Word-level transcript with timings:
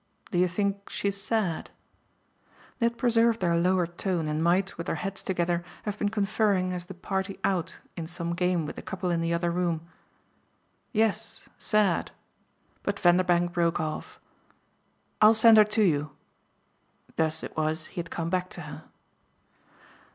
"Do 0.31 0.39
you 0.39 0.47
think 0.47 0.89
she's 0.89 1.15
sad?" 1.21 1.69
They 2.79 2.87
had 2.87 2.97
preserved 2.97 3.39
their 3.39 3.55
lowered 3.55 3.99
tone 3.99 4.27
and 4.27 4.43
might, 4.43 4.75
with 4.75 4.87
their 4.87 4.95
heads 4.95 5.21
together, 5.21 5.63
have 5.83 5.99
been 5.99 6.09
conferring 6.09 6.73
as 6.73 6.85
the 6.87 6.95
party 6.95 7.39
"out" 7.43 7.77
in 7.95 8.07
some 8.07 8.33
game 8.33 8.65
with 8.65 8.75
the 8.77 8.81
couple 8.81 9.11
in 9.11 9.21
the 9.21 9.31
other 9.31 9.51
room. 9.51 9.81
"Yes. 10.91 11.47
Sad." 11.59 12.09
But 12.81 12.99
Vanderbank 12.99 13.53
broke 13.53 13.79
off. 13.79 14.19
"I'll 15.21 15.35
send 15.35 15.57
her 15.57 15.65
to 15.65 15.83
you." 15.83 16.09
Thus 17.15 17.43
it 17.43 17.55
was 17.55 17.85
he 17.93 17.99
had 17.99 18.09
come 18.09 18.31
back 18.31 18.49
to 18.57 18.61
her. 18.61 18.83